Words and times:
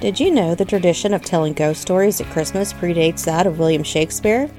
Did 0.00 0.20
you 0.20 0.32
know 0.32 0.54
the 0.54 0.64
tradition 0.64 1.14
of 1.14 1.22
telling 1.22 1.52
ghost 1.54 1.80
stories 1.80 2.20
at 2.20 2.26
Christmas 2.26 2.72
predates 2.72 3.24
that 3.24 3.46
of 3.46 3.58
William 3.58 3.84
Shakespeare? 3.84 4.50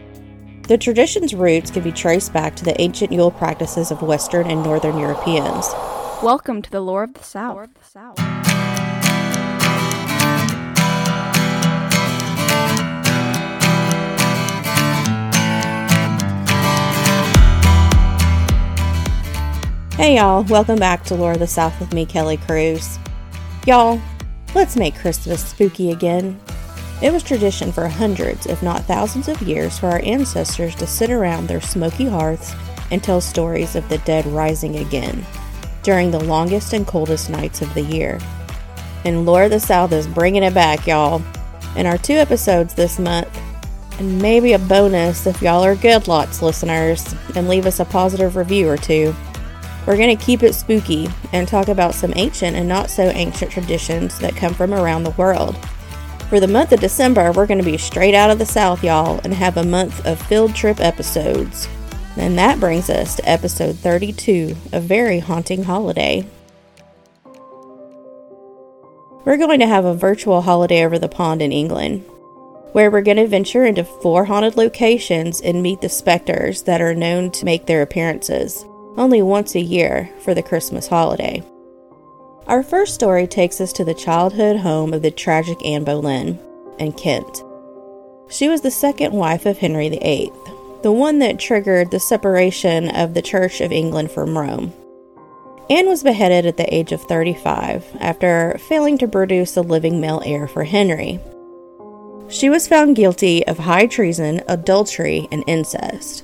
The 0.64 0.78
tradition's 0.78 1.36
roots 1.36 1.70
can 1.70 1.84
be 1.84 1.92
traced 1.92 2.34
back 2.34 2.56
to 2.56 2.64
the 2.64 2.80
ancient 2.82 3.12
Yule 3.12 3.30
practices 3.32 3.92
of 3.92 4.02
Western 4.02 4.48
and 4.48 4.64
Northern 4.64 4.98
Europeans. 4.98 5.68
Welcome 6.24 6.62
to 6.64 6.72
the 6.72 6.80
Lore 6.80 7.04
of 7.04 7.14
the 7.14 7.24
South. 7.24 7.70
Hey 19.98 20.16
y'all, 20.16 20.44
welcome 20.46 20.78
back 20.78 21.04
to 21.04 21.16
Lore 21.16 21.34
of 21.34 21.40
the 21.40 21.46
South 21.46 21.78
with 21.80 21.94
me, 21.94 22.06
Kelly 22.06 22.38
Cruz. 22.38 22.98
Y'all, 23.68 24.02
let's 24.56 24.78
make 24.78 24.96
Christmas 24.96 25.46
spooky 25.46 25.92
again. 25.92 26.40
It 27.02 27.12
was 27.12 27.24
tradition 27.24 27.74
for 27.74 27.90
hundreds, 27.90 28.46
if 28.46 28.64
not 28.64 28.86
thousands 28.86 29.28
of 29.28 29.42
years 29.42 29.78
for 29.78 29.88
our 29.88 30.00
ancestors 30.00 30.74
to 30.76 30.88
sit 30.88 31.12
around 31.12 31.48
their 31.48 31.60
smoky 31.60 32.06
hearths 32.06 32.56
and 32.90 33.04
tell 33.04 33.20
stories 33.20 33.76
of 33.76 33.88
the 33.90 33.98
dead 34.00 34.26
rising 34.26 34.78
again 34.78 35.26
during 35.84 36.10
the 36.10 36.24
longest 36.24 36.72
and 36.72 36.88
coldest 36.88 37.30
nights 37.30 37.62
of 37.62 37.72
the 37.74 37.82
year. 37.82 38.18
And 39.04 39.26
Lore 39.26 39.44
of 39.44 39.52
the 39.52 39.60
South 39.60 39.92
is 39.92 40.08
bringing 40.08 40.42
it 40.42 40.54
back, 40.54 40.88
y'all. 40.88 41.22
In 41.76 41.86
our 41.86 41.98
two 41.98 42.14
episodes 42.14 42.74
this 42.74 42.98
month, 42.98 43.28
and 44.00 44.22
maybe 44.22 44.54
a 44.54 44.60
bonus 44.60 45.28
if 45.28 45.42
y'all 45.42 45.64
are 45.64 45.76
good 45.76 46.08
lots 46.08 46.42
listeners 46.42 47.14
and 47.36 47.48
leave 47.48 47.66
us 47.66 47.80
a 47.80 47.86
positive 47.86 48.36
review 48.36 48.70
or 48.70 48.78
two. 48.78 49.14
We're 49.86 49.98
going 49.98 50.18
to 50.18 50.24
keep 50.24 50.42
it 50.42 50.56
spooky 50.56 51.08
and 51.32 51.48
talk 51.48 51.68
about 51.68 51.94
some 51.94 52.14
ancient 52.16 52.56
and 52.56 52.68
not 52.68 52.90
so 52.90 53.04
ancient 53.04 53.52
traditions 53.52 54.18
that 54.18 54.36
come 54.36 54.54
from 54.56 54.74
around 54.74 55.04
the 55.04 55.12
world. 55.12 55.56
For 56.30 56.40
the 56.40 56.48
month 56.48 56.72
of 56.72 56.80
December, 56.80 57.32
we're 57.32 57.46
going 57.46 57.60
to 57.60 57.64
be 57.64 57.78
straight 57.78 58.16
out 58.16 58.32
of 58.32 58.40
the 58.40 58.48
South, 58.48 58.84
y'all, 58.84 59.20
and 59.24 59.32
have 59.32 59.58
a 59.58 59.64
month 59.64 60.04
of 60.08 60.20
field 60.20 60.56
trip 60.56 60.80
episodes. 60.80 61.70
And 62.18 62.36
that 62.40 62.60
brings 62.60 62.90
us 62.90 63.16
to 63.18 63.30
episode 63.30 63.76
32 63.76 64.56
A 64.72 64.80
Very 64.80 65.20
Haunting 65.20 65.66
Holiday. 65.66 66.26
We're 69.24 69.38
going 69.38 69.60
to 69.60 69.68
have 69.68 69.86
a 69.86 69.94
virtual 69.94 70.42
holiday 70.42 70.84
over 70.84 70.98
the 70.98 71.08
pond 71.08 71.44
in 71.44 71.52
England, 71.52 72.04
where 72.72 72.90
we're 72.90 73.02
going 73.02 73.18
to 73.18 73.28
venture 73.28 73.66
into 73.66 73.84
four 73.84 74.26
haunted 74.26 74.58
locations 74.58 75.42
and 75.42 75.62
meet 75.62 75.82
the 75.82 75.90
specters 75.90 76.64
that 76.64 76.82
are 76.82 76.96
known 76.96 77.30
to 77.32 77.46
make 77.46 77.68
their 77.68 77.84
appearances 77.84 78.66
only 78.98 79.22
once 79.22 79.56
a 79.56 79.60
year 79.60 80.10
for 80.20 80.34
the 80.34 80.44
Christmas 80.44 80.88
holiday. 80.88 81.44
Our 82.48 82.64
first 82.64 82.94
story 82.94 83.28
takes 83.28 83.60
us 83.60 83.74
to 83.74 83.84
the 83.84 83.94
childhood 83.94 84.58
home 84.58 84.94
of 84.94 85.02
the 85.02 85.12
tragic 85.12 85.64
Anne 85.66 85.84
Boleyn 85.84 86.40
in 86.78 86.92
Kent. 86.94 87.44
She 88.30 88.50
was 88.50 88.62
the 88.62 88.72
second 88.72 89.14
wife 89.14 89.46
of 89.46 89.58
Henry 89.58 89.90
VIII, 89.90 90.32
the 90.84 90.92
one 90.92 91.20
that 91.20 91.40
triggered 91.40 91.92
the 91.92 92.00
separation 92.00 92.90
of 92.90 93.14
the 93.14 93.22
Church 93.22 93.62
of 93.62 93.72
England 93.72 94.12
from 94.12 94.38
Rome. 94.38 94.74
Anne 95.70 95.88
was 95.88 96.04
beheaded 96.04 96.46
at 96.46 96.58
the 96.58 96.74
age 96.74 96.92
of 96.92 97.02
35 97.02 97.84
after 98.00 98.58
failing 98.70 99.00
to 99.00 99.08
produce 99.08 99.58
a 99.58 99.62
living 99.62 100.00
male 100.00 100.22
heir 100.24 100.48
for 100.48 100.64
Henry. 100.64 101.20
She 102.30 102.50
was 102.50 102.68
found 102.68 102.96
guilty 102.96 103.46
of 103.48 103.58
high 103.58 103.88
treason, 103.88 104.42
adultery, 104.48 105.28
and 105.32 105.44
incest 105.48 106.24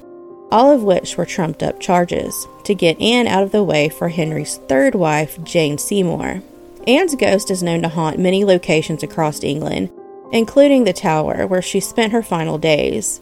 all 0.52 0.72
of 0.72 0.84
which 0.84 1.18
were 1.18 1.26
trumped 1.26 1.64
up 1.64 1.80
charges 1.80 2.48
to 2.66 2.76
get 2.76 3.00
Anne 3.00 3.28
out 3.28 3.44
of 3.44 3.52
the 3.52 3.64
way 3.64 3.90
for 3.90 4.10
Henry's 4.10 4.58
third 4.68 4.96
wife, 4.96 5.42
Jane 5.44 5.78
Seymour. 5.78 6.42
Anne's 6.88 7.16
ghost 7.16 7.52
is 7.52 7.64
known 7.64 7.82
to 7.84 7.90
haunt 7.90 8.20
many 8.20 8.44
locations 8.44 9.04
across 9.04 9.44
England, 9.44 9.90
including 10.32 10.84
the 10.84 10.94
Tower, 10.94 11.48
where 11.48 11.62
she 11.62 11.80
spent 11.80 12.14
her 12.14 12.24
final 12.24 12.58
days. 12.58 13.22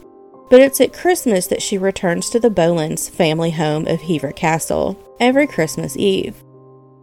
But 0.49 0.61
it's 0.61 0.81
at 0.81 0.93
Christmas 0.93 1.47
that 1.47 1.61
she 1.61 1.77
returns 1.77 2.29
to 2.29 2.39
the 2.39 2.49
Boleyns' 2.49 3.09
family 3.09 3.51
home 3.51 3.85
of 3.87 4.01
Hever 4.01 4.31
Castle 4.31 4.97
every 5.19 5.45
Christmas 5.45 5.95
Eve. 5.97 6.43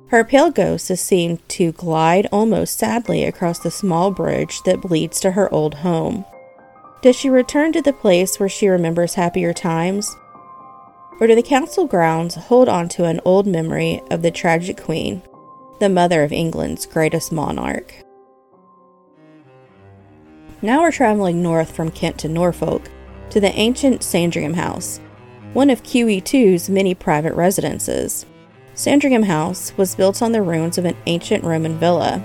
Her 0.09 0.25
pale 0.25 0.51
ghost 0.51 0.91
is 0.91 1.01
seen 1.01 1.41
to 1.49 1.73
glide 1.73 2.29
almost 2.33 2.79
sadly 2.79 3.25
across 3.25 3.59
the 3.59 3.71
small 3.71 4.11
bridge 4.11 4.63
that 4.63 4.91
leads 4.91 5.21
to 5.21 5.33
her 5.33 5.53
old 5.53 5.75
home. 5.75 6.25
Does 7.07 7.15
she 7.15 7.31
return 7.31 7.71
to 7.71 7.81
the 7.81 7.93
place 7.93 8.41
where 8.41 8.49
she 8.49 8.67
remembers 8.67 9.15
happier 9.15 9.53
times? 9.53 10.17
Or 11.21 11.29
do 11.29 11.37
the 11.37 11.41
council 11.41 11.87
grounds 11.87 12.35
hold 12.35 12.69
on 12.69 12.89
to 12.89 13.05
an 13.05 13.21
old 13.25 13.47
memory 13.47 14.03
of 14.11 14.23
the 14.23 14.33
tragic 14.33 14.77
queen, 14.83 15.23
the 15.79 15.89
mother 15.89 16.25
of 16.25 16.33
England's 16.33 16.85
greatest 16.85 17.31
monarch? 17.31 17.95
Now 20.61 20.81
we're 20.81 20.91
traveling 20.91 21.45
north 21.45 21.71
from 21.71 21.93
Kent 21.93 22.19
to 22.19 22.29
Norfolk 22.29 22.91
to 23.31 23.39
the 23.39 23.55
ancient 23.55 24.03
Sandringham 24.03 24.55
House, 24.55 24.99
one 25.53 25.71
of 25.71 25.85
QE2's 25.85 26.69
many 26.69 26.93
private 26.93 27.35
residences. 27.35 28.27
Sandringham 28.75 29.23
House 29.23 29.73
was 29.77 29.95
built 29.95 30.23
on 30.23 30.33
the 30.33 30.43
ruins 30.43 30.77
of 30.77 30.85
an 30.85 30.97
ancient 31.07 31.45
Roman 31.45 31.79
villa. 31.79 32.21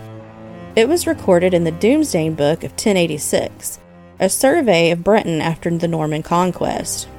It 0.75 0.89
was 0.89 1.05
recorded 1.05 1.53
in 1.53 1.65
the 1.65 1.71
Domesday 1.71 2.29
Book 2.29 2.63
of 2.63 2.71
1086 2.71 3.77
a 4.21 4.29
survey 4.29 4.91
of 4.91 5.03
Britain 5.03 5.41
after 5.41 5.75
the 5.75 5.87
Norman 5.87 6.21
conquest. 6.21 7.09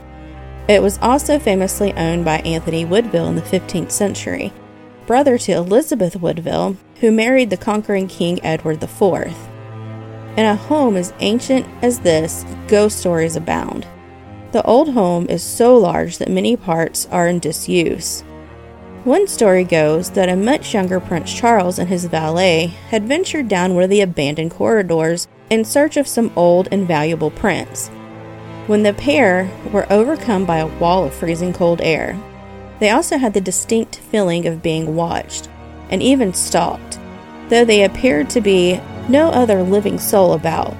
It 0.69 0.81
was 0.81 0.99
also 1.03 1.41
famously 1.41 1.93
owned 1.95 2.25
by 2.25 2.39
Anthony 2.39 2.85
Woodville 2.85 3.27
in 3.27 3.35
the 3.35 3.43
15th 3.43 3.91
century, 3.91 4.53
brother 5.07 5.37
to 5.37 5.53
Elizabeth 5.53 6.15
Woodville, 6.15 6.77
who 7.01 7.11
married 7.11 7.51
the 7.51 7.57
conquering 7.57 8.07
King 8.07 8.43
Edward 8.45 8.81
IV. 8.81 9.35
In 10.37 10.47
a 10.47 10.55
home 10.55 10.97
as 10.97 11.13
ancient 11.19 11.67
as 11.83 11.99
this, 11.99 12.47
ghost 12.69 13.01
stories 13.01 13.35
abound. 13.35 13.85
The 14.53 14.63
old 14.63 14.91
home 14.91 15.27
is 15.29 15.43
so 15.43 15.77
large 15.77 16.19
that 16.19 16.31
many 16.31 16.57
parts 16.57 17.07
are 17.07 17.27
in 17.27 17.41
disuse. 17.41 18.23
One 19.05 19.27
story 19.27 19.65
goes 19.65 20.11
that 20.11 20.29
a 20.29 20.37
much 20.37 20.75
younger 20.75 21.01
Prince 21.01 21.35
Charles 21.35 21.81
and 21.81 21.89
his 21.89 22.05
valet 22.05 22.67
had 22.91 23.09
ventured 23.09 23.49
down 23.49 23.75
one 23.75 23.83
of 23.83 23.91
the 23.91 24.01
abandoned 24.01 24.53
corridors 24.53 25.27
in 25.51 25.65
search 25.65 25.97
of 25.97 26.07
some 26.07 26.31
old 26.37 26.69
and 26.71 26.87
valuable 26.87 27.33
prints. 27.33 27.89
When 28.69 28.85
the 28.85 28.93
pair 28.93 29.51
were 29.73 29.93
overcome 29.93 30.47
by 30.47 30.59
a 30.59 30.69
wall 30.79 31.05
of 31.05 31.13
freezing 31.13 31.53
cold 31.53 31.81
air, 31.81 32.17
they 32.79 32.91
also 32.91 33.19
had 33.19 33.35
the 33.35 33.41
distinct 33.41 33.97
feeling 33.97 34.47
of 34.47 34.63
being 34.63 34.95
watched 34.95 35.49
and 35.91 36.01
even 36.01 36.33
stalked, 36.33 37.01
though 37.49 37.65
they 37.65 37.83
appeared 37.83 38.31
to 38.31 38.41
be 38.41 38.81
no 39.09 39.31
other 39.31 39.65
living 39.65 39.99
soul 39.99 40.33
about. 40.33 40.77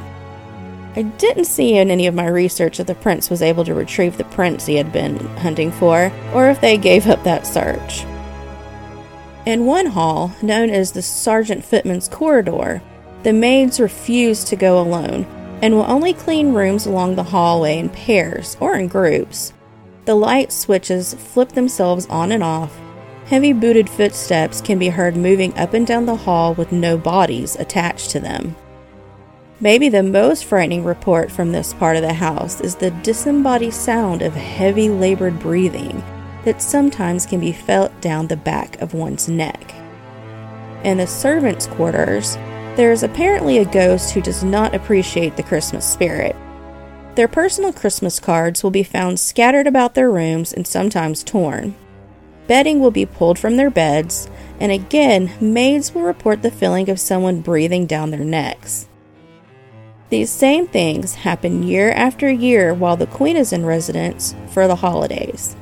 I 0.95 1.03
didn't 1.03 1.47
see 1.47 1.77
in 1.77 1.91
any 1.91 2.07
of 2.07 2.15
my 2.15 2.29
research 2.29 2.79
that 2.79 2.87
the 2.87 2.95
prince 2.95 3.31
was 3.31 3.43
able 3.43 3.65
to 3.65 3.75
retrieve 3.75 4.17
the 4.17 4.25
prints 4.25 4.67
he 4.67 4.77
had 4.77 4.93
been 4.93 5.19
hunting 5.39 5.73
for, 5.73 6.13
or 6.33 6.51
if 6.51 6.61
they 6.61 6.77
gave 6.77 7.09
up 7.09 7.25
that 7.25 7.49
search. 7.49 8.05
In 9.45 9.67
one 9.67 9.87
hall, 9.87 10.31
known 10.41 10.71
as 10.71 10.93
the 10.93 11.03
Sergeant 11.03 11.65
Footman's 11.65 12.09
Corridor, 12.09 12.81
the 13.25 13.33
maids 13.33 13.81
refuse 13.81 14.45
to 14.45 14.55
go 14.55 14.81
alone 14.81 15.27
and 15.61 15.75
will 15.75 15.91
only 15.91 16.13
clean 16.13 16.53
rooms 16.53 16.87
along 16.87 17.17
the 17.17 17.25
hallway 17.25 17.79
in 17.79 17.89
pairs 17.89 18.57
or 18.61 18.77
in 18.77 18.87
groups. 18.87 19.53
The 20.05 20.15
light 20.15 20.53
switches 20.53 21.15
flip 21.15 21.51
themselves 21.51 22.07
on 22.07 22.31
and 22.31 22.43
off. 22.45 22.79
Heavy 23.27 23.53
booted 23.53 23.91
footsteps 23.91 24.61
can 24.61 24.79
be 24.79 24.91
heard 24.91 25.17
moving 25.17 25.57
up 25.59 25.75
and 25.75 25.85
down 25.85 26.07
the 26.07 26.15
hall 26.15 26.55
with 26.55 26.71
no 26.71 26.97
bodies 26.97 27.57
attached 27.57 28.11
to 28.11 28.21
them. 28.21 28.55
Maybe 29.59 29.89
the 29.89 30.05
most 30.05 30.45
frightening 30.45 30.85
report 30.85 31.33
from 31.33 31.51
this 31.51 31.75
part 31.75 31.97
of 31.97 32.03
the 32.03 32.13
house 32.13 32.61
is 32.61 32.77
the 32.77 32.91
disembodied 33.03 33.75
sound 33.75 34.23
of 34.23 34.35
heavy 34.35 34.89
labored 34.89 35.41
breathing 35.41 36.01
that 36.45 36.63
sometimes 36.63 37.27
can 37.27 37.41
be 37.41 37.53
felt 37.53 38.01
down 38.01 38.27
the 38.27 38.37
back 38.37 38.81
of 38.81 38.95
one's 38.95 39.29
neck. 39.29 39.75
In 40.85 40.99
the 40.99 41.07
servants' 41.07 41.67
quarters, 41.67 42.37
there 42.77 42.91
is 42.91 43.03
apparently 43.03 43.59
a 43.59 43.65
ghost 43.65 44.11
who 44.11 44.21
does 44.21 44.43
not 44.43 44.75
appreciate 44.75 45.37
the 45.37 45.43
Christmas 45.43 45.87
spirit. 45.87 46.35
Their 47.15 47.29
personal 47.29 47.73
Christmas 47.73 48.19
cards 48.19 48.63
will 48.63 48.71
be 48.71 48.83
found 48.83 49.21
scattered 49.21 49.67
about 49.67 49.95
their 49.95 50.11
rooms 50.11 50.53
and 50.53 50.67
sometimes 50.67 51.23
torn. 51.23 51.75
Bedding 52.47 52.81
will 52.81 52.91
be 52.91 53.07
pulled 53.07 53.39
from 53.39 53.57
their 53.57 53.71
beds, 53.71 54.29
and 54.59 54.73
again, 54.73 55.33
maids 55.41 55.95
will 55.95 56.03
report 56.03 56.43
the 56.43 56.51
feeling 56.51 56.89
of 56.89 56.99
someone 56.99 57.41
breathing 57.41 57.87
down 57.87 58.11
their 58.11 58.25
necks. 58.25 58.89
These 60.09 60.31
same 60.31 60.67
things 60.67 61.15
happen 61.15 61.63
year 61.63 61.91
after 61.93 62.31
year 62.31 62.75
while 62.75 62.97
the 62.97 63.07
Queen 63.07 63.37
is 63.37 63.53
in 63.53 63.65
residence 63.65 64.35
for 64.51 64.67
the 64.67 64.77
holidays. 64.77 65.57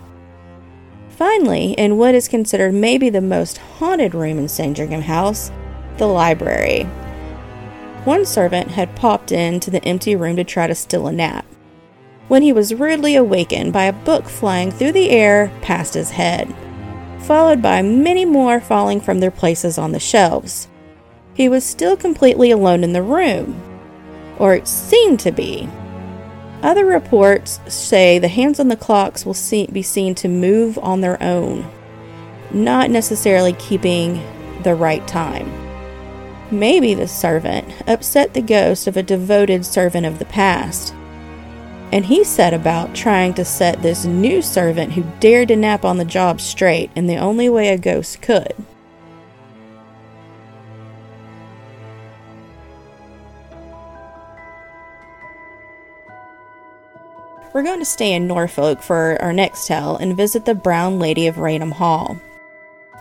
Finally, 1.20 1.72
in 1.72 1.98
what 1.98 2.14
is 2.14 2.28
considered 2.28 2.72
maybe 2.72 3.10
the 3.10 3.20
most 3.20 3.58
haunted 3.58 4.14
room 4.14 4.38
in 4.38 4.48
Sandringham 4.48 5.02
House, 5.02 5.52
the 5.98 6.06
library. 6.06 6.84
One 8.04 8.24
servant 8.24 8.70
had 8.70 8.96
popped 8.96 9.30
into 9.30 9.70
the 9.70 9.84
empty 9.84 10.16
room 10.16 10.36
to 10.36 10.44
try 10.44 10.66
to 10.66 10.74
steal 10.74 11.06
a 11.06 11.12
nap, 11.12 11.44
when 12.28 12.40
he 12.40 12.54
was 12.54 12.72
rudely 12.72 13.16
awakened 13.16 13.70
by 13.70 13.84
a 13.84 13.92
book 13.92 14.30
flying 14.30 14.70
through 14.70 14.92
the 14.92 15.10
air 15.10 15.52
past 15.60 15.92
his 15.92 16.08
head, 16.08 16.54
followed 17.18 17.60
by 17.60 17.82
many 17.82 18.24
more 18.24 18.58
falling 18.58 18.98
from 18.98 19.20
their 19.20 19.30
places 19.30 19.76
on 19.76 19.92
the 19.92 20.00
shelves. 20.00 20.68
he 21.34 21.50
was 21.50 21.66
still 21.66 21.98
completely 21.98 22.50
alone 22.50 22.82
in 22.82 22.94
the 22.94 23.02
room, 23.02 23.60
or 24.38 24.54
it 24.54 24.66
seemed 24.66 25.20
to 25.20 25.30
be. 25.30 25.68
Other 26.62 26.84
reports 26.84 27.58
say 27.68 28.18
the 28.18 28.28
hands 28.28 28.60
on 28.60 28.68
the 28.68 28.76
clocks 28.76 29.24
will 29.24 29.34
see, 29.34 29.66
be 29.66 29.82
seen 29.82 30.14
to 30.16 30.28
move 30.28 30.78
on 30.78 31.00
their 31.00 31.22
own, 31.22 31.66
not 32.50 32.90
necessarily 32.90 33.54
keeping 33.54 34.22
the 34.62 34.74
right 34.74 35.06
time. 35.08 35.50
Maybe 36.50 36.92
the 36.92 37.08
servant 37.08 37.66
upset 37.88 38.34
the 38.34 38.42
ghost 38.42 38.86
of 38.86 38.96
a 38.96 39.02
devoted 39.02 39.64
servant 39.64 40.04
of 40.04 40.18
the 40.18 40.26
past. 40.26 40.92
And 41.92 42.04
he 42.04 42.24
set 42.24 42.52
about 42.52 42.94
trying 42.94 43.34
to 43.34 43.44
set 43.44 43.80
this 43.80 44.04
new 44.04 44.42
servant 44.42 44.92
who 44.92 45.04
dared 45.18 45.48
to 45.48 45.56
nap 45.56 45.84
on 45.84 45.96
the 45.96 46.04
job 46.04 46.40
straight 46.40 46.90
in 46.94 47.06
the 47.06 47.16
only 47.16 47.48
way 47.48 47.68
a 47.68 47.78
ghost 47.78 48.20
could. 48.20 48.54
We're 57.52 57.64
going 57.64 57.80
to 57.80 57.84
stay 57.84 58.12
in 58.12 58.28
Norfolk 58.28 58.80
for 58.80 59.20
our 59.20 59.32
next 59.32 59.66
tale 59.66 59.96
and 59.96 60.16
visit 60.16 60.44
the 60.44 60.54
Brown 60.54 61.00
Lady 61.00 61.26
of 61.26 61.38
Raynham 61.38 61.72
Hall. 61.72 62.20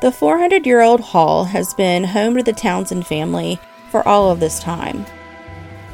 The 0.01 0.11
400 0.11 0.65
year 0.65 0.81
old 0.81 1.01
hall 1.01 1.43
has 1.43 1.75
been 1.75 2.03
home 2.03 2.35
to 2.35 2.41
the 2.41 2.53
Townshend 2.53 3.05
family 3.05 3.59
for 3.91 4.07
all 4.07 4.31
of 4.31 4.39
this 4.39 4.59
time. 4.59 5.05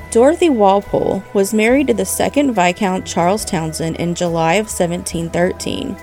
Dorothy 0.09 0.47
Walpole 0.47 1.21
was 1.33 1.53
married 1.53 1.87
to 1.87 1.93
the 1.93 2.05
second 2.05 2.53
Viscount 2.53 3.05
Charles 3.05 3.43
Townshend 3.43 3.97
in 3.97 4.15
July 4.15 4.53
of 4.53 4.67
1713. 4.67 5.97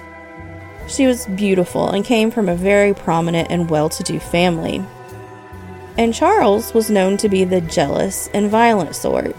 She 0.89 1.07
was 1.07 1.25
beautiful 1.29 1.89
and 1.89 2.05
came 2.05 2.31
from 2.31 2.51
a 2.51 2.55
very 2.55 2.93
prominent 2.93 3.51
and 3.51 3.71
well 3.71 3.89
to 3.89 4.03
do 4.03 4.19
family. 4.19 4.85
And 5.97 6.13
Charles 6.13 6.75
was 6.75 6.91
known 6.91 7.17
to 7.19 7.31
be 7.31 7.45
the 7.45 7.63
jealous 7.63 8.29
and 8.35 8.51
violent 8.51 8.95
sort. 8.95 9.35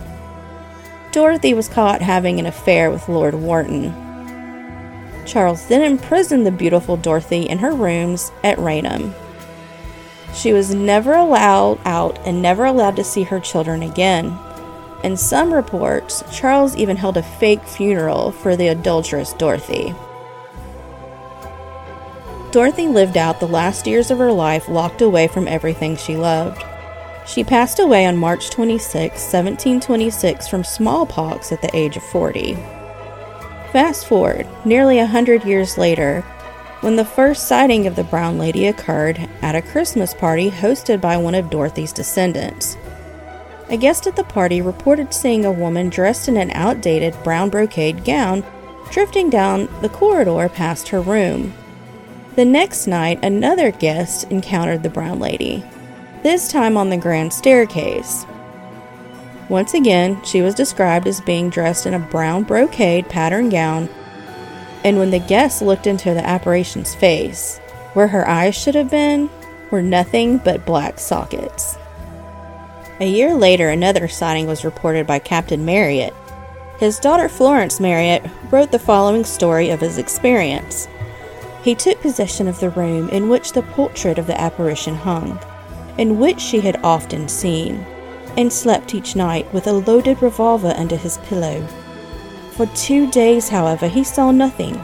Dorothy 1.13 1.53
was 1.53 1.69
caught 1.69 2.01
having 2.01 2.39
an 2.39 2.47
affair 2.47 2.89
with 2.89 3.07
Lord 3.07 3.35
Wharton. 3.35 3.93
Charles 5.27 5.67
then 5.67 5.83
imprisoned 5.83 6.43
the 6.43 6.51
beautiful 6.51 6.97
Dorothy 6.97 7.43
in 7.43 7.59
her 7.59 7.71
rooms 7.71 8.31
at 8.43 8.57
Raynham. 8.57 9.13
She 10.33 10.53
was 10.53 10.73
never 10.73 11.13
allowed 11.13 11.79
out 11.85 12.17
and 12.25 12.41
never 12.41 12.65
allowed 12.65 12.95
to 12.95 13.03
see 13.03 13.21
her 13.21 13.39
children 13.39 13.83
again. 13.83 14.35
In 15.03 15.15
some 15.15 15.53
reports, 15.53 16.23
Charles 16.31 16.75
even 16.75 16.97
held 16.97 17.17
a 17.17 17.21
fake 17.21 17.63
funeral 17.63 18.31
for 18.31 18.55
the 18.55 18.69
adulterous 18.69 19.33
Dorothy. 19.33 19.93
Dorothy 22.49 22.87
lived 22.87 23.17
out 23.17 23.39
the 23.39 23.47
last 23.47 23.85
years 23.85 24.09
of 24.09 24.17
her 24.17 24.31
life 24.31 24.67
locked 24.67 25.01
away 25.01 25.27
from 25.27 25.47
everything 25.47 25.95
she 25.95 26.15
loved. 26.15 26.63
She 27.25 27.43
passed 27.43 27.79
away 27.79 28.05
on 28.05 28.17
March 28.17 28.49
26, 28.49 28.93
1726, 28.93 30.47
from 30.47 30.63
smallpox 30.63 31.51
at 31.51 31.61
the 31.61 31.75
age 31.75 31.95
of 31.95 32.03
40. 32.03 32.55
Fast 33.71 34.05
forward, 34.05 34.45
nearly 34.65 34.99
a 34.99 35.05
hundred 35.05 35.45
years 35.45 35.77
later, 35.77 36.21
when 36.81 36.97
the 36.97 37.05
first 37.05 37.47
sighting 37.47 37.87
of 37.87 37.95
the 37.95 38.03
Brown 38.03 38.37
Lady 38.37 38.67
occurred 38.67 39.29
at 39.41 39.55
a 39.55 39.61
Christmas 39.61 40.13
party 40.13 40.51
hosted 40.51 40.99
by 40.99 41.15
one 41.15 41.33
of 41.33 41.49
Dorothy's 41.49 41.93
descendants. 41.93 42.77
A 43.69 43.77
guest 43.77 44.05
at 44.05 44.17
the 44.17 44.25
party 44.25 44.61
reported 44.61 45.13
seeing 45.13 45.45
a 45.45 45.51
woman 45.51 45.89
dressed 45.89 46.27
in 46.27 46.35
an 46.35 46.51
outdated 46.51 47.15
brown 47.23 47.49
brocade 47.49 48.03
gown 48.03 48.43
drifting 48.91 49.29
down 49.29 49.69
the 49.81 49.89
corridor 49.89 50.49
past 50.49 50.89
her 50.89 51.01
room. 51.01 51.53
The 52.35 52.45
next 52.45 52.85
night, 52.85 53.23
another 53.23 53.71
guest 53.71 54.29
encountered 54.29 54.83
the 54.83 54.89
Brown 54.89 55.19
Lady 55.19 55.63
this 56.23 56.47
time 56.47 56.77
on 56.77 56.89
the 56.89 56.97
grand 56.97 57.33
staircase. 57.33 58.25
Once 59.49 59.73
again, 59.73 60.23
she 60.23 60.41
was 60.41 60.55
described 60.55 61.05
as 61.05 61.19
being 61.19 61.49
dressed 61.49 61.85
in 61.85 61.93
a 61.93 61.99
brown 61.99 62.43
brocade 62.43 63.09
pattern 63.09 63.49
gown, 63.49 63.89
and 64.85 64.97
when 64.97 65.11
the 65.11 65.19
guests 65.19 65.61
looked 65.61 65.85
into 65.85 66.13
the 66.13 66.25
apparition's 66.25 66.95
face, 66.95 67.59
where 67.91 68.07
her 68.07 68.27
eyes 68.27 68.55
should 68.55 68.73
have 68.73 68.89
been 68.89 69.29
were 69.69 69.81
nothing 69.81 70.37
but 70.37 70.65
black 70.65 70.97
sockets. 70.97 71.77
A 73.01 73.05
year 73.05 73.33
later, 73.33 73.69
another 73.69 74.07
sighting 74.07 74.47
was 74.47 74.63
reported 74.63 75.05
by 75.05 75.19
Captain 75.19 75.65
Marriott. 75.65 76.13
His 76.79 76.99
daughter 76.99 77.27
Florence 77.27 77.81
Marriott 77.81 78.23
wrote 78.49 78.71
the 78.71 78.79
following 78.79 79.25
story 79.25 79.71
of 79.71 79.81
his 79.81 79.97
experience. 79.97 80.87
He 81.63 81.75
took 81.75 82.01
possession 82.01 82.47
of 82.47 82.59
the 82.59 82.69
room 82.69 83.09
in 83.09 83.29
which 83.29 83.51
the 83.51 83.61
portrait 83.61 84.17
of 84.17 84.27
the 84.27 84.39
apparition 84.39 84.95
hung 84.95 85.37
in 85.97 86.19
which 86.19 86.39
she 86.39 86.59
had 86.59 86.79
often 86.83 87.27
seen, 87.27 87.85
and 88.37 88.51
slept 88.51 88.95
each 88.95 89.15
night 89.15 89.51
with 89.53 89.67
a 89.67 89.73
loaded 89.73 90.21
revolver 90.21 90.73
under 90.75 90.95
his 90.95 91.17
pillow. 91.19 91.65
For 92.51 92.65
two 92.67 93.09
days, 93.11 93.49
however, 93.49 93.87
he 93.87 94.03
saw 94.03 94.31
nothing, 94.31 94.75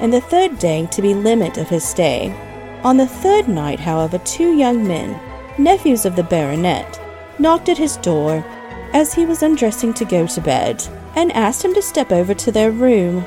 and 0.00 0.12
the 0.12 0.20
third 0.20 0.58
day 0.58 0.86
to 0.90 1.02
be 1.02 1.14
limit 1.14 1.58
of 1.58 1.68
his 1.68 1.84
stay. 1.84 2.34
On 2.82 2.96
the 2.96 3.06
third 3.06 3.48
night, 3.48 3.80
however, 3.80 4.18
two 4.18 4.56
young 4.56 4.86
men, 4.86 5.18
nephews 5.58 6.04
of 6.04 6.16
the 6.16 6.22
baronet, 6.22 7.00
knocked 7.38 7.68
at 7.68 7.78
his 7.78 7.96
door 7.98 8.44
as 8.92 9.14
he 9.14 9.26
was 9.26 9.42
undressing 9.42 9.94
to 9.94 10.04
go 10.04 10.26
to 10.26 10.40
bed, 10.40 10.84
and 11.14 11.32
asked 11.32 11.64
him 11.64 11.74
to 11.74 11.82
step 11.82 12.10
over 12.10 12.34
to 12.34 12.50
their 12.50 12.70
room, 12.70 13.20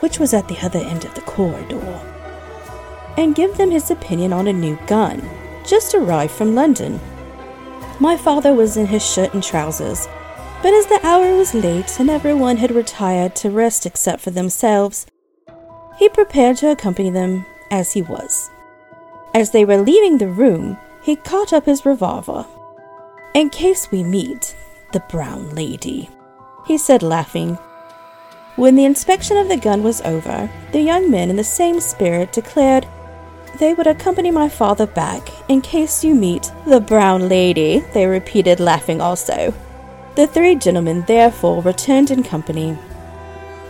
which 0.00 0.18
was 0.18 0.32
at 0.32 0.48
the 0.48 0.58
other 0.64 0.78
end 0.78 1.04
of 1.04 1.14
the 1.14 1.20
corridor, 1.22 2.00
and 3.16 3.34
give 3.34 3.56
them 3.56 3.70
his 3.70 3.90
opinion 3.90 4.32
on 4.32 4.46
a 4.46 4.52
new 4.52 4.78
gun 4.86 5.22
just 5.64 5.94
arrived 5.94 6.32
from 6.32 6.54
London. 6.54 7.00
My 8.00 8.16
father 8.16 8.52
was 8.52 8.76
in 8.76 8.86
his 8.86 9.04
shirt 9.04 9.34
and 9.34 9.42
trousers, 9.42 10.08
but 10.62 10.72
as 10.72 10.86
the 10.86 11.00
hour 11.04 11.36
was 11.36 11.54
late 11.54 11.98
and 11.98 12.08
everyone 12.08 12.56
had 12.56 12.70
retired 12.70 13.34
to 13.36 13.50
rest 13.50 13.86
except 13.86 14.22
for 14.22 14.30
themselves, 14.30 15.06
he 15.98 16.08
prepared 16.08 16.56
to 16.58 16.70
accompany 16.70 17.10
them 17.10 17.44
as 17.70 17.92
he 17.92 18.02
was. 18.02 18.50
As 19.34 19.50
they 19.50 19.64
were 19.64 19.78
leaving 19.78 20.18
the 20.18 20.28
room, 20.28 20.78
he 21.02 21.16
caught 21.16 21.52
up 21.52 21.66
his 21.66 21.86
revolver. 21.86 22.46
In 23.34 23.50
case 23.50 23.90
we 23.90 24.04
meet 24.04 24.54
the 24.92 25.00
brown 25.08 25.50
lady, 25.50 26.10
he 26.66 26.78
said, 26.78 27.02
laughing. 27.02 27.54
When 28.56 28.76
the 28.76 28.84
inspection 28.84 29.36
of 29.36 29.48
the 29.48 29.56
gun 29.56 29.82
was 29.82 30.02
over, 30.02 30.50
the 30.72 30.80
young 30.80 31.10
men, 31.10 31.30
in 31.30 31.36
the 31.36 31.44
same 31.44 31.80
spirit, 31.80 32.32
declared 32.32 32.86
they 33.58 33.74
would 33.74 33.86
accompany 33.86 34.30
my 34.30 34.48
father 34.48 34.86
back 34.86 35.28
in 35.48 35.60
case 35.60 36.02
you 36.02 36.14
meet 36.14 36.50
the 36.66 36.80
brown 36.80 37.28
lady, 37.28 37.80
they 37.92 38.06
repeated, 38.06 38.60
laughing 38.60 39.00
also. 39.00 39.54
The 40.14 40.26
three 40.26 40.54
gentlemen 40.54 41.04
therefore 41.06 41.62
returned 41.62 42.10
in 42.10 42.22
company. 42.22 42.76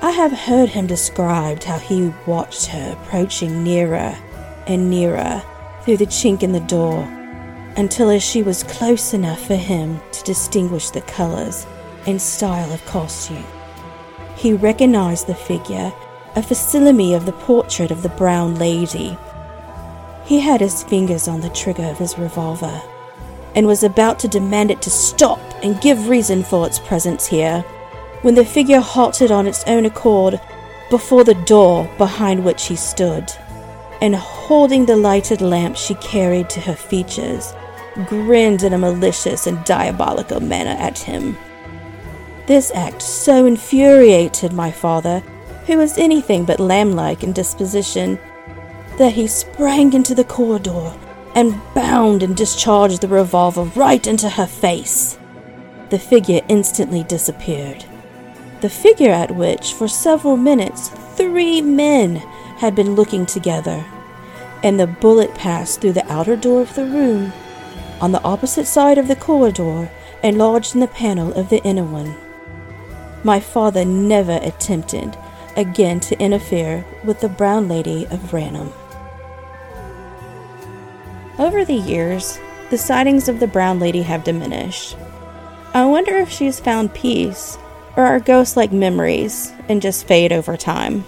I 0.01 0.11
have 0.11 0.33
heard 0.33 0.71
him 0.71 0.87
described 0.87 1.65
how 1.65 1.79
he 1.79 2.13
watched 2.27 2.67
her 2.67 2.93
approaching 2.93 3.63
nearer 3.63 4.17
and 4.67 4.91
nearer 4.91 5.43
through 5.85 5.99
the 5.99 6.07
chink 6.07 6.43
in 6.43 6.53
the 6.53 6.61
door, 6.61 7.03
until 7.77 8.11
as 8.11 8.23
she 8.23 8.43
was 8.43 8.65
close 8.65 9.15
enough 9.15 9.47
for 9.47 9.57
him 9.57 10.01
to 10.13 10.25
distinguish 10.25 10.91
the 10.91 11.01
colors 11.03 11.67
and 12.07 12.21
style 12.21 12.73
of 12.73 12.85
costume, 12.87 13.45
he 14.37 14.53
recognized 14.53 15.27
the 15.27 15.35
figure, 15.35 15.93
a 16.35 16.43
facsimile 16.43 17.15
of 17.15 17.27
the 17.27 17.33
portrait 17.33 17.91
of 17.91 18.03
the 18.03 18.09
brown 18.11 18.57
lady 18.57 19.17
he 20.33 20.41
had 20.41 20.63
his 20.63 20.83
fingers 20.85 21.29
on 21.29 21.43
the 21.43 21.51
trigger 21.51 21.85
of 21.85 21.99
his 21.99 22.17
revolver 22.17 22.81
and 23.55 23.67
was 23.67 23.85
about 23.85 24.19
to 24.19 24.27
demand 24.27 24.71
it 24.71 24.81
to 24.81 24.89
stop 24.89 25.39
and 25.63 25.79
give 25.83 26.09
reason 26.09 26.43
for 26.43 26.67
its 26.67 26.79
presence 26.79 27.27
here 27.27 27.61
when 28.23 28.35
the 28.35 28.43
figure 28.43 28.81
halted 28.81 29.31
on 29.31 29.47
its 29.47 29.63
own 29.65 29.85
accord 29.85 30.41
before 30.89 31.23
the 31.23 31.35
door 31.45 31.87
behind 31.99 32.43
which 32.43 32.65
he 32.65 32.75
stood, 32.75 33.31
and 34.01 34.17
holding 34.17 34.87
the 34.87 34.97
lighted 34.97 35.43
lamp 35.43 35.77
she 35.77 35.95
carried 35.97 36.49
to 36.49 36.61
her 36.61 36.75
features, 36.75 37.53
grinned 38.07 38.63
in 38.63 38.73
a 38.73 38.79
malicious 38.79 39.47
and 39.47 39.63
diabolical 39.67 40.41
manner 40.41 40.81
at 40.81 40.99
him. 40.99 41.37
This 42.47 42.73
act 42.75 43.03
so 43.03 43.45
infuriated 43.45 44.55
my 44.55 44.71
father, 44.71 45.21
who 45.67 45.77
was 45.77 45.99
anything 45.99 46.47
but 46.47 46.59
lamb-like 46.59 47.23
in 47.23 47.35
disposition, 47.35 48.19
that 48.99 49.13
he 49.13 49.27
sprang 49.27 49.93
into 49.93 50.15
the 50.15 50.25
corridor 50.25 50.93
and 51.35 51.61
bound 51.75 52.23
and 52.23 52.37
discharged 52.37 53.01
the 53.01 53.09
revolver 53.09 53.65
right 53.65 54.07
into 54.07 54.29
her 54.29 54.47
face. 54.47 55.19
The 55.91 55.99
figure 55.99 56.41
instantly 56.49 57.03
disappeared. 57.05 57.85
The 58.61 58.71
figure 58.71 59.11
at 59.11 59.35
which, 59.35 59.73
for 59.73 59.89
several 59.89 60.37
minutes, 60.37 60.89
three 61.17 61.61
men 61.61 62.17
had 62.59 62.75
been 62.75 62.95
looking 62.95 63.27
together, 63.27 63.85
and 64.63 64.79
the 64.79 64.87
bullet 64.87 65.35
passed 65.35 65.81
through 65.81 65.95
the 65.95 66.13
outer 66.13 66.37
door 66.37 66.63
of 66.63 66.75
the 66.75 66.85
room, 66.85 67.33
on 68.01 68.13
the 68.13 68.23
opposite 68.23 68.67
side 68.67 68.99
of 68.99 69.09
the 69.09 69.17
corridor, 69.17 69.91
and 70.23 70.39
lodged 70.39 70.75
in 70.75 70.81
the 70.81 70.87
panel 70.87 71.33
of 71.33 71.49
the 71.49 71.63
inner 71.65 71.85
one. 71.85 72.15
My 73.25 73.41
father 73.41 73.85
never 73.85 74.39
attempted 74.43 75.17
again 75.57 76.01
to 76.01 76.19
interfere 76.21 76.85
with 77.05 77.21
the 77.21 77.29
brown 77.29 77.69
lady 77.69 78.07
of 78.07 78.33
Raynham. 78.33 78.73
Over 81.39 81.65
the 81.65 81.75
years, 81.75 82.39
the 82.71 82.79
sightings 82.79 83.29
of 83.29 83.41
the 83.41 83.47
brown 83.47 83.81
lady 83.81 84.03
have 84.03 84.25
diminished. 84.25 84.97
I 85.75 85.85
wonder 85.87 86.17
if 86.17 86.31
she's 86.31 86.61
found 86.61 86.93
peace, 86.95 87.57
or 87.97 88.05
are 88.05 88.21
ghosts 88.21 88.57
like 88.57 88.73
memories 88.73 89.53
and 89.69 89.81
just 89.81 90.07
fade 90.07 90.33
over 90.33 90.57
time. 90.57 91.05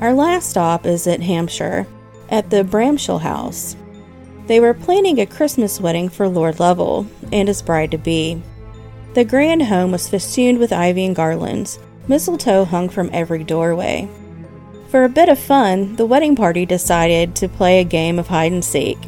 Our 0.00 0.12
last 0.12 0.50
stop 0.50 0.86
is 0.86 1.06
at 1.06 1.20
Hampshire, 1.20 1.86
at 2.28 2.50
the 2.50 2.64
Bramshill 2.64 3.20
House. 3.20 3.76
They 4.46 4.58
were 4.58 4.74
planning 4.74 5.20
a 5.20 5.26
Christmas 5.26 5.80
wedding 5.80 6.08
for 6.08 6.28
Lord 6.28 6.58
Lovell 6.58 7.06
and 7.32 7.46
his 7.46 7.62
bride 7.62 7.92
to 7.92 7.98
be. 7.98 8.42
The 9.14 9.24
grand 9.24 9.62
home 9.62 9.92
was 9.92 10.08
festooned 10.08 10.58
with 10.58 10.72
ivy 10.72 11.04
and 11.04 11.14
garlands. 11.14 11.78
Mistletoe 12.08 12.64
hung 12.64 12.88
from 12.88 13.10
every 13.12 13.44
doorway. 13.44 14.08
For 14.88 15.04
a 15.04 15.08
bit 15.08 15.28
of 15.28 15.38
fun, 15.38 15.96
the 15.96 16.06
wedding 16.06 16.36
party 16.36 16.66
decided 16.66 17.34
to 17.36 17.48
play 17.48 17.80
a 17.80 17.84
game 17.84 18.18
of 18.18 18.28
hide 18.28 18.52
and 18.52 18.64
seek. 18.64 18.98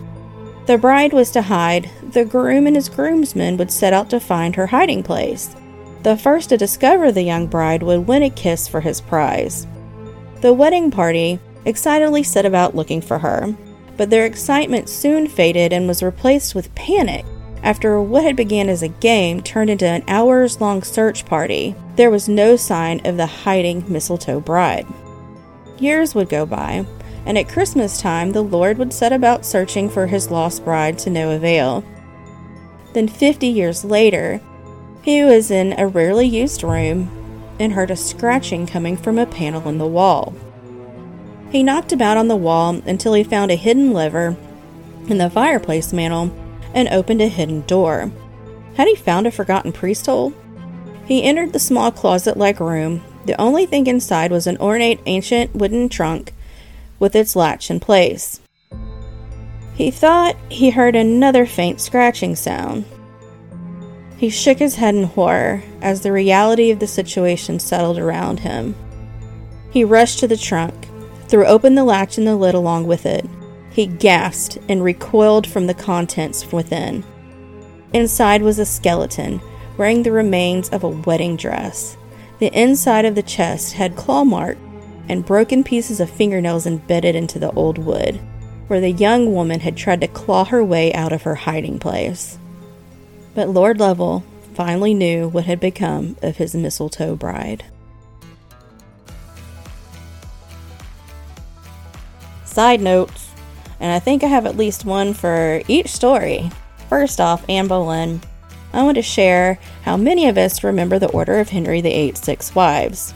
The 0.67 0.79
bride 0.79 1.13
was 1.13 1.31
to 1.33 1.43
hide, 1.43 1.91
the 2.03 2.25
groom 2.25 2.67
and 2.67 2.77
his 2.77 2.89
groomsmen 2.89 3.57
would 3.59 3.71
set 3.71 3.93
out 3.93 4.09
to 4.11 4.21
find 4.21 4.57
her 4.57 4.69
hiding 4.69 5.03
place. 5.03 5.55
The 6.05 6.17
first 6.17 6.49
to 6.51 6.57
discover 6.57 7.11
the 7.11 7.23
young 7.23 7.47
bride 7.49 7.83
would 7.83 8.07
win 8.07 8.23
a 8.23 8.31
kiss 8.31 8.69
for 8.69 8.81
his 8.81 9.01
prize. 9.01 9.67
The 10.41 10.53
wedding 10.53 10.91
party 10.91 11.39
excitedly 11.65 12.23
set 12.23 12.47
about 12.47 12.75
looking 12.75 13.01
for 13.01 13.19
her, 13.19 13.55
but 13.97 14.11
their 14.11 14.25
excitement 14.25 14.89
soon 14.89 15.29
faded 15.29 15.73
and 15.73 15.87
was 15.87 16.03
replaced 16.03 16.55
with 16.55 16.75
panic 16.75 17.25
after 17.65 18.01
what 18.01 18.23
had 18.23 18.37
begun 18.37 18.69
as 18.69 18.83
a 18.83 18.89
game 18.89 19.41
turned 19.41 19.71
into 19.71 19.87
an 19.87 20.05
hours 20.07 20.61
long 20.61 20.83
search 20.83 21.25
party. 21.25 21.75
There 21.97 22.11
was 22.11 22.29
no 22.29 22.57
sign 22.57 23.05
of 23.07 23.17
the 23.17 23.27
hiding 23.27 23.91
mistletoe 23.91 24.41
bride. 24.41 24.87
Years 25.79 26.15
would 26.15 26.29
go 26.29 26.45
by, 26.45 26.87
and 27.25 27.39
at 27.39 27.49
Christmas 27.49 28.01
time 28.01 28.33
the 28.33 28.43
Lord 28.43 28.77
would 28.77 28.93
set 28.93 29.15
about 29.15 29.47
searching 29.47 29.89
for 29.89 30.07
his 30.07 30.31
lost 30.31 30.63
bride 30.63 30.99
to 31.01 31.11
no 31.11 31.31
avail. 31.31 31.83
Then, 32.93 33.09
50 33.09 33.47
years 33.47 33.83
later, 33.83 34.41
he 35.03 35.25
was 35.25 35.51
in 35.51 35.75
a 35.79 35.87
rarely 35.87 36.27
used 36.27 36.63
room 36.63 37.11
and 37.59 37.73
heard 37.73 37.91
a 37.91 37.97
scratching 37.97 38.67
coming 38.67 38.97
from 38.97 39.19
a 39.19 39.27
panel 39.27 39.67
in 39.69 39.79
the 39.79 39.87
wall. 39.87 40.35
He 41.51 41.63
knocked 41.63 41.93
about 41.93 42.19
on 42.19 42.29
the 42.29 42.37
wall 42.37 42.83
until 42.87 43.15
he 43.15 43.25
found 43.25 43.51
a 43.51 43.57
hidden 43.57 43.93
lever 43.93 44.37
in 45.09 45.19
the 45.19 45.31
fireplace 45.31 45.93
mantel 45.93 46.31
and 46.75 46.89
opened 46.89 47.23
a 47.23 47.29
hidden 47.29 47.63
door. 47.63 48.11
Had 48.77 48.89
he 48.89 48.97
found 48.97 49.27
a 49.27 49.31
forgotten 49.31 49.73
priest 49.73 50.05
hole? 50.05 50.35
He 51.07 51.23
entered 51.23 51.53
the 51.53 51.59
small 51.59 51.91
closet 51.91 52.37
like 52.37 52.61
room. 52.61 53.03
The 53.25 53.41
only 53.41 53.65
thing 53.65 53.87
inside 53.87 54.31
was 54.31 54.47
an 54.47 54.59
ornate 54.59 55.01
ancient 55.07 55.55
wooden 55.55 55.89
trunk 55.89 56.35
with 56.99 57.15
its 57.15 57.37
latch 57.37 57.71
in 57.71 57.81
place. 57.81 58.41
He 59.75 59.91
thought 59.91 60.37
he 60.49 60.71
heard 60.71 60.95
another 60.95 61.47
faint 61.47 61.81
scratching 61.81 62.37
sound. 62.37 62.85
He 64.17 64.29
shook 64.29 64.59
his 64.59 64.77
head 64.77 64.95
in 64.95 65.05
horror 65.05 65.63
as 65.83 66.01
the 66.01 66.13
reality 66.13 66.71
of 66.71 66.79
the 66.79 66.87
situation 66.87 67.59
settled 67.59 67.99
around 67.99 68.41
him. 68.41 68.75
He 69.71 69.85
rushed 69.85 70.21
to 70.21 70.29
the 70.29 70.37
trunk, 70.37 70.89
threw 71.29 71.45
open 71.45 71.75
the 71.75 71.85
latch 71.85 72.17
and 72.17 72.27
the 72.27 72.37
lid 72.37 72.55
along 72.55 72.87
with 72.87 73.07
it. 73.07 73.27
He 73.75 73.87
gasped 73.87 74.57
and 74.69 74.85
recoiled 74.85 75.49
from 75.49 75.67
the 75.67 75.75
contents 75.75 76.53
within. 76.53 77.03
Inside 77.93 78.41
was 78.41 78.61
a 78.61 78.65
skeleton, 78.65 79.41
wearing 79.77 80.05
the 80.05 80.13
remains 80.13 80.69
of 80.69 80.85
a 80.85 80.89
wedding 80.89 81.37
dress. 81.37 81.97
The 82.39 82.57
inside 82.57 83.05
of 83.05 83.17
the 83.17 83.23
chest 83.23 83.73
had 83.73 83.97
claw 83.97 84.23
marks 84.23 84.61
and 85.09 85.27
broken 85.27 85.65
pieces 85.65 85.99
of 85.99 86.09
fingernails 86.09 86.67
embedded 86.67 87.17
into 87.17 87.41
the 87.41 87.51
old 87.51 87.79
wood, 87.79 88.21
where 88.69 88.81
the 88.81 88.93
young 88.93 89.35
woman 89.35 89.59
had 89.59 89.77
tried 89.77 90.03
to 90.03 90.09
claw 90.09 90.45
her 90.45 90.63
way 90.63 90.95
out 90.95 91.13
of 91.13 91.23
her 91.23 91.35
hiding 91.35 91.81
place. 91.81 92.39
But 93.35 93.49
Lord 93.49 93.81
Lovell 93.81 94.23
finally 94.55 94.95
knew 94.95 95.27
what 95.27 95.47
had 95.47 95.59
become 95.59 96.17
of 96.23 96.37
his 96.37 96.55
mistletoe 96.55 97.17
bride. 97.17 97.65
Side 102.45 102.81
notes, 102.81 103.24
and 103.85 103.93
I 103.93 103.99
think 103.99 104.25
I 104.25 104.29
have 104.29 104.47
at 104.47 104.57
least 104.57 104.87
one 104.87 105.13
for 105.13 105.61
each 105.69 105.89
story. 105.89 106.51
First 106.89 107.21
off, 107.21 107.45
Anne 107.51 107.69
Boleyn. 107.69 108.23
I 108.73 108.83
want 108.83 108.95
to 108.95 109.03
share 109.03 109.59
how 109.83 109.99
many 109.99 110.27
of 110.27 110.39
us 110.39 110.65
remember 110.65 110.99
the 110.99 111.11
Order 111.11 111.39
of 111.39 111.51
Henry 111.51 111.83
VIII's 111.83 112.19
six 112.19 112.55
wives. 112.55 113.13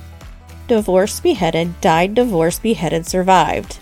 Divorced, 0.66 1.22
beheaded, 1.22 1.80
died, 1.80 2.14
divorced, 2.14 2.62
beheaded, 2.62 3.06
survived. 3.06 3.78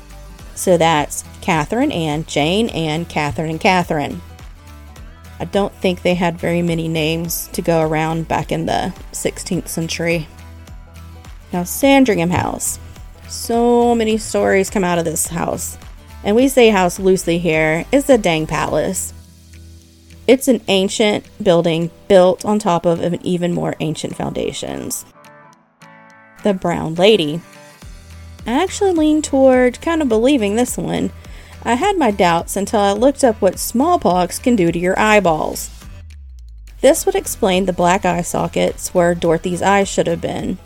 So 0.55 0.77
that's 0.77 1.25
Catherine 1.41 1.91
Anne, 1.91 2.25
Jane 2.25 2.69
Anne, 2.69 3.05
Catherine, 3.07 3.51
and 3.51 3.61
Catherine. 3.61 4.23
I 5.41 5.45
don't 5.47 5.75
think 5.75 6.03
they 6.03 6.15
had 6.15 6.39
very 6.39 6.63
many 6.63 6.87
names 6.87 7.49
to 7.49 7.63
go 7.63 7.83
around 7.83 8.29
back 8.29 8.53
in 8.53 8.67
the 8.67 8.95
16th 9.11 9.67
century. 9.67 10.29
Now, 11.53 11.65
Sandringham 11.65 12.31
House. 12.31 12.79
So 13.27 13.93
many 13.97 14.19
stories 14.19 14.71
come 14.71 14.85
out 14.85 15.01
of 15.01 15.05
this 15.05 15.27
house. 15.27 15.79
And 16.27 16.35
we 16.35 16.49
say 16.49 16.71
house 16.71 16.99
loosely 16.99 17.39
here. 17.39 17.85
It's 17.93 18.11
a 18.11 18.19
dang 18.19 18.49
palace. 18.49 19.15
It's 20.27 20.49
an 20.49 20.61
ancient 20.67 21.25
building 21.41 21.93
built 22.09 22.45
on 22.45 22.59
top 22.59 22.85
of 22.85 23.01
an 23.01 23.25
even 23.25 23.55
more 23.55 23.77
ancient 23.79 24.17
foundations. 24.17 25.07
The 26.43 26.53
Brown 26.53 26.97
Lady. 26.97 27.41
I 28.45 28.61
actually 28.61 28.91
lean 28.91 29.23
toward 29.23 29.81
kind 29.81 30.03
of 30.03 30.09
believing 30.09 30.57
this 30.57 30.77
one 30.77 31.13
I 31.63 31.75
had 31.75 31.97
my 31.97 32.11
doubts 32.11 32.57
until 32.57 32.81
I 32.81 32.93
looked 32.93 33.23
up 33.23 33.41
what 33.41 33.61
smallpox 33.61 34.41
can 34.41 34.57
do 34.57 34.73
to 34.73 34.79
your 34.79 34.99
eyeballs. 34.99 35.71
This 36.81 37.07
would 37.07 37.15
explain 37.15 37.67
the 37.67 37.73
black 37.73 38.05
eye 38.05 38.23
sockets 38.23 38.93
where 38.93 39.15
Dorothy's 39.15 39.63
eyes 39.63 39.89
should 39.89 40.09
have 40.09 40.21
been. 40.21 40.59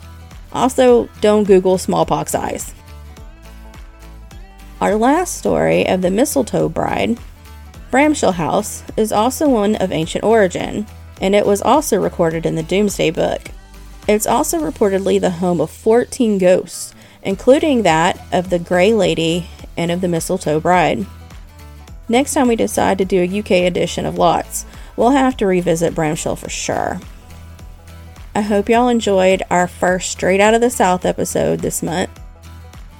Also, 0.53 1.07
don't 1.21 1.43
Google 1.43 1.77
smallpox 1.77 2.33
eyes. 2.33 2.73
Our 4.81 4.95
last 4.95 5.37
story 5.37 5.87
of 5.87 6.01
the 6.01 6.09
mistletoe 6.09 6.67
bride, 6.67 7.19
Bramshill 7.91 8.33
House, 8.33 8.83
is 8.97 9.11
also 9.11 9.47
one 9.47 9.75
of 9.75 9.91
ancient 9.91 10.23
origin, 10.23 10.87
and 11.21 11.35
it 11.35 11.45
was 11.45 11.61
also 11.61 12.01
recorded 12.01 12.47
in 12.47 12.55
the 12.55 12.63
Domesday 12.63 13.11
Book. 13.11 13.43
It's 14.07 14.25
also 14.25 14.59
reportedly 14.59 15.21
the 15.21 15.29
home 15.29 15.61
of 15.61 15.69
14 15.69 16.39
ghosts, 16.39 16.95
including 17.21 17.83
that 17.83 18.19
of 18.31 18.49
the 18.49 18.57
Grey 18.57 18.91
Lady 18.91 19.47
and 19.77 19.91
of 19.91 20.01
the 20.01 20.07
Mistletoe 20.07 20.59
Bride. 20.59 21.05
Next 22.09 22.33
time 22.33 22.47
we 22.47 22.55
decide 22.55 22.97
to 22.97 23.05
do 23.05 23.21
a 23.21 23.39
UK 23.39 23.67
edition 23.67 24.07
of 24.07 24.17
Lots, 24.17 24.65
we'll 24.97 25.11
have 25.11 25.37
to 25.37 25.45
revisit 25.45 25.93
Bramshill 25.93 26.39
for 26.39 26.49
sure. 26.49 26.99
I 28.33 28.41
hope 28.41 28.67
y'all 28.67 28.87
enjoyed 28.87 29.43
our 29.51 29.67
first 29.67 30.09
Straight 30.09 30.41
Out 30.41 30.55
of 30.55 30.61
the 30.61 30.71
South 30.71 31.05
episode 31.05 31.59
this 31.59 31.83
month. 31.83 32.20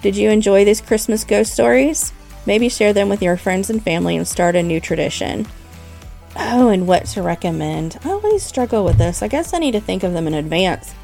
Did 0.02 0.16
you 0.16 0.30
enjoy 0.30 0.66
these 0.66 0.82
Christmas 0.82 1.24
ghost 1.24 1.54
stories? 1.54 2.12
Maybe 2.46 2.70
share 2.70 2.92
them 2.92 3.08
with 3.08 3.22
your 3.22 3.38
friends 3.38 3.70
and 3.70 3.84
family 3.84 4.18
and 4.18 4.28
start 4.28 4.56
a 4.56 4.64
new 4.64 4.80
tradition. 4.80 5.48
Oh, 6.36 6.70
and 6.70 6.88
what 6.88 7.06
to 7.08 7.22
recommend? 7.22 8.00
I 8.04 8.10
always 8.10 8.42
struggle 8.42 8.84
with 8.84 8.98
this. 8.98 9.22
I 9.22 9.28
guess 9.28 9.54
I 9.54 9.60
need 9.60 9.74
to 9.74 9.82
think 9.82 10.04
of 10.04 10.14
them 10.14 10.28
in 10.28 10.34
advance. 10.34 10.96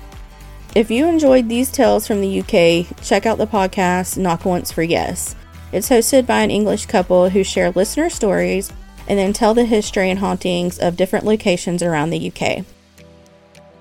If 0.73 0.89
you 0.89 1.07
enjoyed 1.07 1.47
these 1.47 1.71
tales 1.71 2.07
from 2.07 2.21
the 2.21 2.39
UK, 2.39 3.03
check 3.03 3.25
out 3.25 3.37
the 3.37 3.45
podcast 3.45 4.17
Knock 4.17 4.45
Once 4.45 4.71
for 4.71 4.83
Yes. 4.83 5.35
It's 5.71 5.89
hosted 5.89 6.25
by 6.25 6.41
an 6.41 6.51
English 6.51 6.85
couple 6.87 7.29
who 7.29 7.43
share 7.43 7.71
listener 7.71 8.09
stories 8.09 8.71
and 9.07 9.19
then 9.19 9.33
tell 9.33 9.53
the 9.53 9.65
history 9.65 10.09
and 10.09 10.19
hauntings 10.19 10.79
of 10.79 10.97
different 10.97 11.25
locations 11.25 11.83
around 11.83 12.09
the 12.09 12.31
UK. 12.31 12.65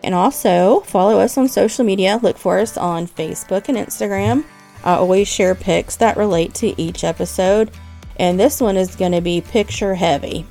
And 0.02 0.14
also, 0.14 0.80
follow 0.80 1.20
us 1.20 1.38
on 1.38 1.48
social 1.48 1.84
media. 1.84 2.20
Look 2.22 2.38
for 2.38 2.58
us 2.58 2.76
on 2.76 3.08
Facebook 3.08 3.68
and 3.68 3.78
Instagram. 3.78 4.44
I 4.84 4.94
always 4.94 5.28
share 5.28 5.54
pics 5.54 5.96
that 5.96 6.16
relate 6.16 6.54
to 6.54 6.80
each 6.80 7.04
episode, 7.04 7.70
and 8.16 8.38
this 8.38 8.60
one 8.60 8.76
is 8.76 8.96
going 8.96 9.12
to 9.12 9.20
be 9.20 9.40
picture 9.40 9.94
heavy. 9.94 10.46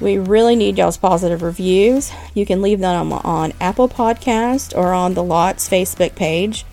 We 0.00 0.18
really 0.18 0.56
need 0.56 0.76
y'all's 0.76 0.98
positive 0.98 1.42
reviews. 1.42 2.12
You 2.34 2.44
can 2.44 2.60
leave 2.60 2.80
them 2.80 3.12
on, 3.12 3.52
Apple 3.60 3.88
Podcast 3.88 4.76
or 4.76 4.92
on 4.92 5.14
the 5.14 5.24
Lots 5.24 5.68
Facebook 5.68 6.14
page. 6.14 6.66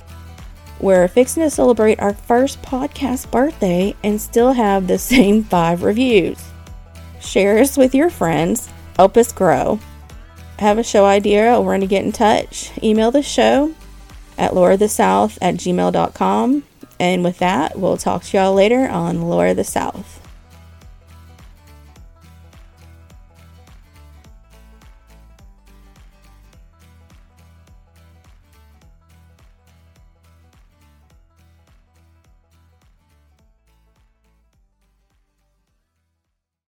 We're 0.80 1.08
fixing 1.08 1.44
to 1.44 1.50
celebrate 1.50 2.02
our 2.02 2.14
first 2.14 2.62
podcast 2.62 3.32
birthday 3.32 3.96
and 4.04 4.20
still 4.20 4.52
have 4.52 4.88
the 4.88 4.98
same 4.98 5.44
five 5.44 5.84
reviews. 5.84 6.44
Share 7.22 7.60
us 7.60 7.78
with 7.78 7.96
your 7.96 8.10
friends, 8.10 8.70
help 8.98 9.16
us 9.16 9.32
grow. 9.32 9.80
Have 10.60 10.78
a 10.78 10.84
show 10.84 11.06
idea 11.06 11.58
or 11.58 11.64
want 11.64 11.82
to 11.82 11.88
get 11.88 12.04
in 12.04 12.12
touch? 12.12 12.72
Email 12.84 13.12
the 13.12 13.24
show 13.24 13.74
at 14.38 14.52
loreofthesouth 14.52 15.38
at 15.42 15.56
gmail.com. 15.56 16.64
And 17.00 17.24
with 17.24 17.40
that, 17.40 17.78
we'll 17.78 17.98
talk 17.98 18.24
to 18.24 18.38
y'all 18.38 18.54
later 18.54 18.88
on 18.88 19.24
Lore 19.24 19.48
of 19.48 19.58
the 19.58 19.64
South. 19.64 20.13